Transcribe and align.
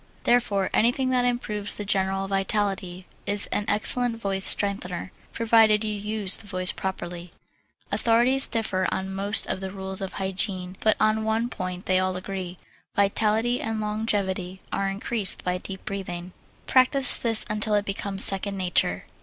Therefore 0.23 0.71
anything 0.73 1.11
that 1.11 1.25
improves 1.25 1.75
the 1.75 1.85
general 1.85 2.27
vitality 2.27 3.05
is 3.27 3.45
an 3.51 3.65
excellent 3.67 4.17
voice 4.19 4.45
strengthener, 4.45 5.11
provided 5.31 5.83
you 5.83 5.93
use 5.93 6.37
the 6.37 6.47
voice 6.47 6.71
properly. 6.71 7.29
Authorities 7.91 8.47
differ 8.47 8.87
on 8.91 9.13
most 9.13 9.45
of 9.45 9.59
the 9.61 9.69
rules 9.69 10.01
of 10.01 10.13
hygiene 10.13 10.75
but 10.79 10.97
on 10.99 11.23
one 11.23 11.49
point 11.49 11.85
they 11.85 11.99
all 11.99 12.15
agree: 12.15 12.57
vitality 12.95 13.61
and 13.61 13.79
longevity 13.79 14.59
are 14.73 14.89
increased 14.89 15.43
by 15.43 15.59
deep 15.59 15.85
breathing. 15.85 16.31
Practise 16.65 17.15
this 17.19 17.45
until 17.47 17.75
it 17.75 17.85
becomes 17.85 18.23
second 18.23 18.57
nature. 18.57 19.05